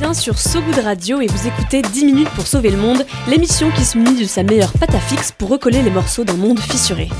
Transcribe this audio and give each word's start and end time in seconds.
Bien 0.00 0.14
sur 0.14 0.38
So 0.38 0.62
Good 0.62 0.82
Radio 0.82 1.20
et 1.20 1.26
vous 1.26 1.46
écoutez 1.46 1.82
10 1.82 2.06
minutes 2.06 2.30
pour 2.30 2.46
sauver 2.46 2.70
le 2.70 2.78
monde, 2.78 3.04
l'émission 3.28 3.70
qui 3.70 3.84
se 3.84 3.98
munit 3.98 4.22
de 4.22 4.24
sa 4.24 4.42
meilleure 4.42 4.72
pâte 4.72 4.94
à 4.94 4.98
fixe 4.98 5.30
pour 5.30 5.50
recoller 5.50 5.82
les 5.82 5.90
morceaux 5.90 6.24
d'un 6.24 6.36
monde 6.36 6.58
fissuré. 6.58 7.10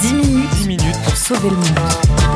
10 0.00 0.12
minutes, 0.14 0.50
10 0.56 0.66
minutes 0.66 1.02
pour 1.04 1.16
sauver 1.16 1.50
le 1.50 1.56
monde. 1.56 2.35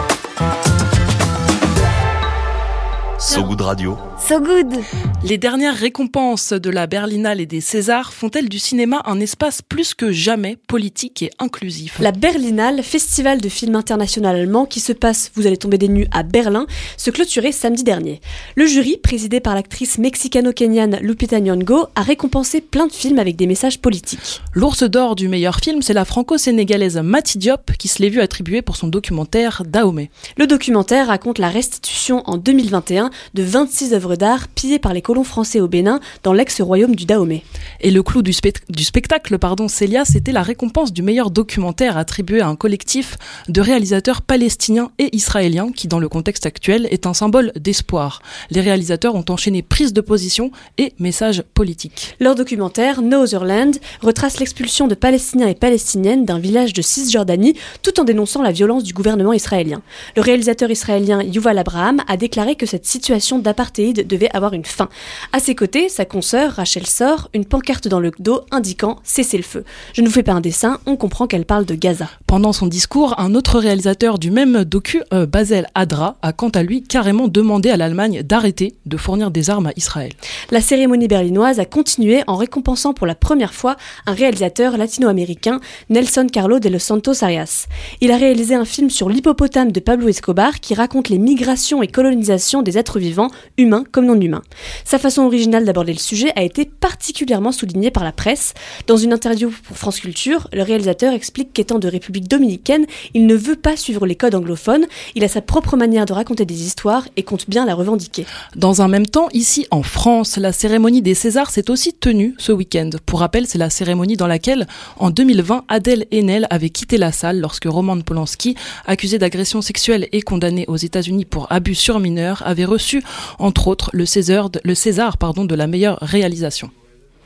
So 3.30 3.44
Good 3.44 3.60
Radio. 3.60 3.96
So 4.18 4.40
Good 4.40 4.82
Les 5.22 5.38
dernières 5.38 5.76
récompenses 5.76 6.52
de 6.52 6.68
la 6.68 6.88
Berlinale 6.88 7.40
et 7.40 7.46
des 7.46 7.60
Césars 7.60 8.12
font-elles 8.12 8.48
du 8.48 8.58
cinéma 8.58 9.02
un 9.04 9.20
espace 9.20 9.62
plus 9.62 9.94
que 9.94 10.10
jamais 10.10 10.58
politique 10.66 11.22
et 11.22 11.30
inclusif? 11.38 12.00
La 12.00 12.10
Berlinale, 12.10 12.82
festival 12.82 13.40
de 13.40 13.48
films 13.48 13.76
international 13.76 14.34
allemand 14.34 14.66
qui 14.66 14.80
se 14.80 14.92
passe, 14.92 15.30
vous 15.36 15.46
allez 15.46 15.58
tomber 15.58 15.78
des 15.78 15.86
nues, 15.86 16.08
à 16.10 16.24
Berlin, 16.24 16.66
se 16.96 17.12
clôturait 17.12 17.52
samedi 17.52 17.84
dernier. 17.84 18.20
Le 18.56 18.66
jury, 18.66 18.96
présidé 18.96 19.38
par 19.38 19.54
l'actrice 19.54 19.98
mexicano-kenyane 19.98 20.98
Lupita 21.00 21.38
Nyong'o, 21.38 21.86
a 21.94 22.02
récompensé 22.02 22.60
plein 22.60 22.88
de 22.88 22.92
films 22.92 23.20
avec 23.20 23.36
des 23.36 23.46
messages 23.46 23.78
politiques. 23.78 24.40
L'ours 24.54 24.82
d'or 24.82 25.14
du 25.14 25.28
meilleur 25.28 25.60
film, 25.60 25.82
c'est 25.82 25.94
la 25.94 26.04
franco-sénégalaise 26.04 26.96
Mati 26.96 27.38
Diop 27.38 27.70
qui 27.78 27.86
se 27.86 28.02
l'est 28.02 28.08
vue 28.08 28.22
attribuer 28.22 28.60
pour 28.60 28.74
son 28.74 28.88
documentaire 28.88 29.62
Dahomey. 29.64 30.10
Le 30.36 30.48
documentaire 30.48 31.06
raconte 31.06 31.38
la 31.38 31.48
restitution 31.48 32.24
en 32.28 32.36
2021 32.36 33.10
de 33.34 33.42
26 33.42 33.94
œuvres 33.94 34.16
d'art 34.16 34.48
pillées 34.48 34.78
par 34.78 34.92
les 34.94 35.02
colons 35.02 35.24
français 35.24 35.60
au 35.60 35.68
Bénin 35.68 36.00
dans 36.22 36.32
l'ex-royaume 36.32 36.94
du 36.94 37.04
Dahomey. 37.04 37.42
Et 37.80 37.90
le 37.90 38.02
clou 38.02 38.22
du, 38.22 38.32
spect- 38.32 38.62
du 38.70 38.84
spectacle, 38.84 39.38
pardon, 39.38 39.68
Célia, 39.68 40.04
c'était 40.04 40.32
la 40.32 40.42
récompense 40.42 40.92
du 40.92 41.02
meilleur 41.02 41.30
documentaire 41.30 41.96
attribué 41.96 42.40
à 42.40 42.48
un 42.48 42.56
collectif 42.56 43.16
de 43.48 43.60
réalisateurs 43.60 44.22
palestiniens 44.22 44.90
et 44.98 45.14
israéliens 45.14 45.72
qui, 45.72 45.88
dans 45.88 45.98
le 45.98 46.08
contexte 46.08 46.46
actuel, 46.46 46.88
est 46.90 47.06
un 47.06 47.14
symbole 47.14 47.52
d'espoir. 47.56 48.22
Les 48.50 48.60
réalisateurs 48.60 49.14
ont 49.14 49.24
enchaîné 49.28 49.62
prise 49.62 49.92
de 49.92 50.00
position 50.00 50.50
et 50.78 50.92
messages 50.98 51.42
politiques. 51.54 52.16
Leur 52.20 52.34
documentaire, 52.34 53.02
Northern 53.02 53.72
retrace 54.00 54.38
l'expulsion 54.38 54.86
de 54.86 54.94
Palestiniens 54.94 55.48
et 55.48 55.54
Palestiniennes 55.54 56.24
d'un 56.24 56.38
village 56.38 56.72
de 56.72 56.82
Cisjordanie 56.82 57.54
tout 57.82 57.98
en 58.00 58.04
dénonçant 58.04 58.42
la 58.42 58.52
violence 58.52 58.84
du 58.84 58.92
gouvernement 58.92 59.32
israélien. 59.32 59.82
Le 60.16 60.22
réalisateur 60.22 60.70
israélien 60.70 61.22
Yuval 61.22 61.58
Abraham 61.58 62.02
a 62.08 62.16
déclaré 62.16 62.54
que 62.54 62.66
cette 62.66 62.86
situation 62.86 63.09
d'apartheid 63.42 64.06
devait 64.06 64.30
avoir 64.34 64.52
une 64.52 64.64
fin. 64.64 64.88
À 65.32 65.40
ses 65.40 65.54
côtés, 65.54 65.88
sa 65.88 66.04
consoeur 66.04 66.52
Rachel 66.52 66.86
sort 66.86 67.28
une 67.34 67.44
pancarte 67.44 67.88
dans 67.88 68.00
le 68.00 68.12
dos 68.18 68.42
indiquant 68.50 69.00
cessez 69.02 69.36
le 69.36 69.42
feu. 69.42 69.64
Je 69.92 70.02
ne 70.02 70.06
vous 70.06 70.12
fais 70.12 70.22
pas 70.22 70.32
un 70.32 70.40
dessin, 70.40 70.78
on 70.86 70.96
comprend 70.96 71.26
qu'elle 71.26 71.44
parle 71.44 71.64
de 71.64 71.74
Gaza. 71.74 72.08
Pendant 72.30 72.52
son 72.52 72.68
discours, 72.68 73.18
un 73.18 73.34
autre 73.34 73.58
réalisateur 73.58 74.20
du 74.20 74.30
même 74.30 74.62
docu, 74.62 75.02
euh, 75.12 75.26
Basel 75.26 75.66
Adra, 75.74 76.16
a 76.22 76.32
quant 76.32 76.50
à 76.50 76.62
lui 76.62 76.84
carrément 76.84 77.26
demandé 77.26 77.70
à 77.70 77.76
l'Allemagne 77.76 78.22
d'arrêter 78.22 78.76
de 78.86 78.96
fournir 78.96 79.32
des 79.32 79.50
armes 79.50 79.66
à 79.66 79.72
Israël. 79.74 80.12
La 80.52 80.60
cérémonie 80.60 81.08
berlinoise 81.08 81.58
a 81.58 81.64
continué 81.64 82.22
en 82.28 82.36
récompensant 82.36 82.92
pour 82.92 83.08
la 83.08 83.16
première 83.16 83.52
fois 83.52 83.76
un 84.06 84.12
réalisateur 84.12 84.76
latino-américain, 84.76 85.58
Nelson 85.88 86.28
Carlo 86.32 86.60
de 86.60 86.68
los 86.68 86.78
Santos 86.78 87.24
Arias. 87.24 87.66
Il 88.00 88.12
a 88.12 88.16
réalisé 88.16 88.54
un 88.54 88.64
film 88.64 88.90
sur 88.90 89.08
l'hippopotame 89.08 89.72
de 89.72 89.80
Pablo 89.80 90.06
Escobar 90.06 90.60
qui 90.60 90.74
raconte 90.74 91.08
les 91.08 91.18
migrations 91.18 91.82
et 91.82 91.88
colonisations 91.88 92.62
des 92.62 92.78
êtres 92.78 93.00
vivants, 93.00 93.32
humains 93.58 93.82
comme 93.90 94.06
non 94.06 94.20
humains. 94.20 94.42
Sa 94.84 95.00
façon 95.00 95.22
originale 95.22 95.64
d'aborder 95.64 95.94
le 95.94 95.98
sujet 95.98 96.30
a 96.36 96.44
été 96.44 96.64
particulièrement 96.64 97.50
soulignée 97.50 97.90
par 97.90 98.04
la 98.04 98.12
presse. 98.12 98.54
Dans 98.86 98.96
une 98.96 99.12
interview 99.12 99.52
pour 99.64 99.76
France 99.76 99.98
Culture, 99.98 100.46
le 100.52 100.62
réalisateur 100.62 101.12
explique 101.12 101.52
qu'étant 101.52 101.80
de 101.80 101.88
République 101.88 102.19
dominicaine, 102.20 102.86
il 103.14 103.26
ne 103.26 103.34
veut 103.34 103.56
pas 103.56 103.76
suivre 103.76 104.06
les 104.06 104.14
codes 104.14 104.34
anglophones, 104.34 104.86
il 105.14 105.24
a 105.24 105.28
sa 105.28 105.40
propre 105.40 105.76
manière 105.76 106.06
de 106.06 106.12
raconter 106.12 106.44
des 106.44 106.66
histoires 106.66 107.06
et 107.16 107.22
compte 107.22 107.48
bien 107.48 107.64
la 107.64 107.74
revendiquer. 107.74 108.26
Dans 108.56 108.82
un 108.82 108.88
même 108.88 109.06
temps, 109.06 109.28
ici 109.32 109.66
en 109.70 109.82
France, 109.82 110.36
la 110.36 110.52
cérémonie 110.52 111.02
des 111.02 111.14
Césars 111.14 111.50
s'est 111.50 111.70
aussi 111.70 111.92
tenue 111.92 112.34
ce 112.38 112.52
week-end. 112.52 112.90
Pour 113.06 113.20
rappel, 113.20 113.46
c'est 113.46 113.58
la 113.58 113.70
cérémonie 113.70 114.16
dans 114.16 114.26
laquelle, 114.26 114.66
en 114.98 115.10
2020, 115.10 115.64
Adèle 115.68 116.06
Haenel 116.12 116.46
avait 116.50 116.70
quitté 116.70 116.98
la 116.98 117.12
salle 117.12 117.40
lorsque 117.40 117.66
Roman 117.66 118.00
Polanski, 118.00 118.56
accusé 118.86 119.18
d'agression 119.18 119.62
sexuelle 119.62 120.08
et 120.12 120.22
condamné 120.22 120.64
aux 120.68 120.76
États-Unis 120.76 121.24
pour 121.24 121.50
abus 121.50 121.74
sur 121.74 122.00
mineurs, 122.00 122.42
avait 122.46 122.64
reçu, 122.64 123.02
entre 123.38 123.68
autres, 123.68 123.90
le 123.92 124.06
César, 124.06 124.50
le 124.62 124.74
César 124.74 125.16
pardon, 125.18 125.44
de 125.44 125.54
la 125.54 125.66
meilleure 125.66 125.98
réalisation. 126.00 126.70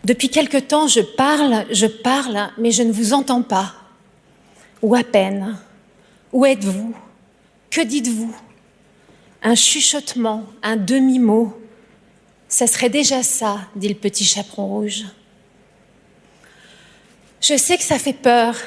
Depuis 0.05 0.29
quelque 0.29 0.59
temps, 0.59 0.87
je 0.87 1.01
parle, 1.01 1.65
je 1.71 1.87
parle, 1.87 2.51
mais 2.59 2.71
je 2.71 2.83
ne 2.83 2.93
vous 2.93 3.15
entends 3.15 3.43
pas. 3.43 3.75
Ou 4.85 4.95
à 4.95 5.03
peine. 5.03 5.57
Où 6.31 6.45
êtes-vous? 6.45 6.95
Que 7.71 7.81
dites-vous? 7.81 8.37
Un 9.43 9.55
chuchotement, 9.55 10.45
un 10.63 10.77
demi-mot. 10.77 11.59
Ça 12.49 12.67
serait 12.67 12.91
déjà 12.91 13.23
ça, 13.23 13.61
dit 13.75 13.89
le 13.89 13.95
petit 13.95 14.25
chaperon 14.25 14.67
rouge. 14.67 15.05
Je 17.41 17.57
sais 17.57 17.79
que 17.79 17.83
ça 17.83 17.99
fait 17.99 18.13
peur, 18.13 18.59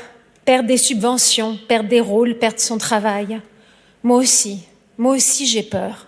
perdre 0.44 0.68
des 0.68 0.78
subventions, 0.78 1.56
perdre 1.68 1.90
des 1.90 2.02
rôles, 2.02 2.40
perdre 2.40 2.60
son 2.60 2.80
travail. 2.80 3.40
Moi 4.02 4.18
aussi, 4.18 4.62
moi 4.98 5.16
aussi 5.16 5.46
j'ai 5.46 5.62
peur. 5.62 6.07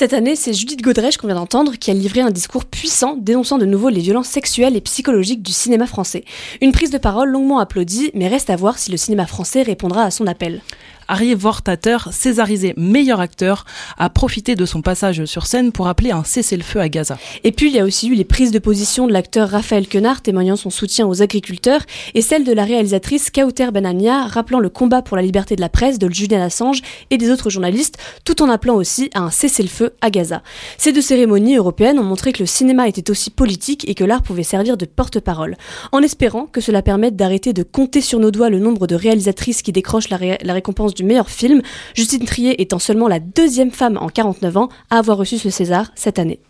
Cette 0.00 0.14
année, 0.14 0.34
c'est 0.34 0.54
Judith 0.54 0.80
Godrèche 0.80 1.18
qu'on 1.18 1.26
vient 1.26 1.36
d'entendre 1.36 1.74
qui 1.76 1.90
a 1.90 1.92
livré 1.92 2.22
un 2.22 2.30
discours 2.30 2.64
puissant 2.64 3.18
dénonçant 3.18 3.58
de 3.58 3.66
nouveau 3.66 3.90
les 3.90 4.00
violences 4.00 4.28
sexuelles 4.28 4.74
et 4.74 4.80
psychologiques 4.80 5.42
du 5.42 5.52
cinéma 5.52 5.86
français. 5.86 6.24
Une 6.62 6.72
prise 6.72 6.90
de 6.90 6.96
parole 6.96 7.28
longuement 7.28 7.58
applaudie, 7.58 8.10
mais 8.14 8.26
reste 8.26 8.48
à 8.48 8.56
voir 8.56 8.78
si 8.78 8.90
le 8.90 8.96
cinéma 8.96 9.26
français 9.26 9.60
répondra 9.60 10.04
à 10.04 10.10
son 10.10 10.26
appel. 10.26 10.62
Harry 11.10 11.34
Vortater, 11.34 11.98
césarisé 12.12 12.72
meilleur 12.76 13.18
acteur, 13.18 13.64
a 13.98 14.08
profité 14.10 14.54
de 14.54 14.64
son 14.64 14.80
passage 14.80 15.24
sur 15.24 15.44
scène 15.44 15.72
pour 15.72 15.88
appeler 15.88 16.12
un 16.12 16.22
cessez-le-feu 16.22 16.78
à 16.78 16.88
Gaza. 16.88 17.18
Et 17.42 17.50
puis 17.50 17.66
il 17.68 17.74
y 17.74 17.80
a 17.80 17.84
aussi 17.84 18.06
eu 18.06 18.14
les 18.14 18.24
prises 18.24 18.52
de 18.52 18.60
position 18.60 19.08
de 19.08 19.12
l'acteur 19.12 19.48
Raphaël 19.48 19.88
Quenard 19.88 20.22
témoignant 20.22 20.54
son 20.54 20.70
soutien 20.70 21.08
aux 21.08 21.20
agriculteurs 21.20 21.80
et 22.14 22.22
celle 22.22 22.44
de 22.44 22.52
la 22.52 22.64
réalisatrice 22.64 23.30
Kauter 23.30 23.72
Benania 23.72 24.28
rappelant 24.28 24.60
le 24.60 24.68
combat 24.68 25.02
pour 25.02 25.16
la 25.16 25.24
liberté 25.24 25.56
de 25.56 25.60
la 25.60 25.68
presse 25.68 25.98
de 25.98 26.08
Julian 26.08 26.42
Assange 26.42 26.80
et 27.10 27.18
des 27.18 27.30
autres 27.30 27.50
journalistes 27.50 27.98
tout 28.24 28.40
en 28.40 28.48
appelant 28.48 28.76
aussi 28.76 29.10
à 29.12 29.20
un 29.20 29.30
cessez-le-feu 29.30 29.94
à 30.00 30.10
Gaza. 30.10 30.42
Ces 30.78 30.92
deux 30.92 31.02
cérémonies 31.02 31.56
européennes 31.56 31.98
ont 31.98 32.04
montré 32.04 32.32
que 32.32 32.38
le 32.38 32.46
cinéma 32.46 32.86
était 32.86 33.10
aussi 33.10 33.30
politique 33.30 33.88
et 33.88 33.96
que 33.96 34.04
l'art 34.04 34.22
pouvait 34.22 34.44
servir 34.44 34.76
de 34.76 34.84
porte-parole. 34.84 35.56
En 35.90 36.02
espérant 36.02 36.46
que 36.46 36.60
cela 36.60 36.82
permette 36.82 37.16
d'arrêter 37.16 37.52
de 37.52 37.64
compter 37.64 38.00
sur 38.00 38.20
nos 38.20 38.30
doigts 38.30 38.48
le 38.48 38.60
nombre 38.60 38.86
de 38.86 38.94
réalisatrices 38.94 39.62
qui 39.62 39.72
décrochent 39.72 40.08
la, 40.08 40.18
la 40.40 40.52
récompense 40.52 40.94
du 41.00 41.06
meilleur 41.06 41.30
film, 41.30 41.62
Justine 41.94 42.26
Trier 42.26 42.60
étant 42.60 42.78
seulement 42.78 43.08
la 43.08 43.20
deuxième 43.20 43.70
femme 43.70 43.96
en 43.96 44.08
49 44.08 44.56
ans 44.58 44.68
à 44.90 44.98
avoir 44.98 45.16
reçu 45.16 45.38
ce 45.38 45.48
César 45.48 45.90
cette 45.94 46.18
année. 46.18 46.40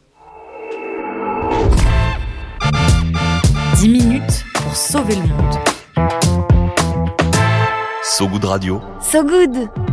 10 3.76 3.88
minutes 3.88 4.44
pour 4.54 4.74
sauver 4.74 5.14
le 5.14 5.22
monde. 5.22 5.54
So 8.02 8.26
Good 8.26 8.44
Radio. 8.44 8.80
So 9.00 9.22
Good 9.22 9.89